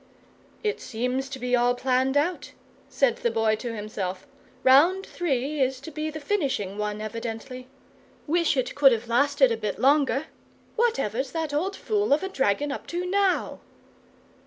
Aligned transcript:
"It 0.63 0.81
seems 0.81 1.29
to 1.29 1.37
be 1.37 1.55
all 1.55 1.75
planned 1.75 2.17
out," 2.17 2.53
said 2.89 3.17
the 3.17 3.29
Boy 3.29 3.55
to 3.57 3.75
himself. 3.75 4.25
"Round 4.63 5.05
Three 5.05 5.61
is 5.61 5.79
to 5.81 5.91
be 5.91 6.09
the 6.09 6.19
finishing 6.19 6.79
one, 6.79 6.99
evidently. 7.01 7.67
Wish 8.25 8.57
it 8.57 8.73
could 8.73 8.93
have 8.93 9.07
lasted 9.07 9.51
a 9.51 9.57
bit 9.57 9.77
longer. 9.77 10.25
Whatever's 10.75 11.33
that 11.33 11.53
old 11.53 11.75
fool 11.75 12.13
of 12.13 12.23
a 12.23 12.29
dragon 12.29 12.71
up 12.71 12.87
to 12.87 13.05
now?" 13.07 13.59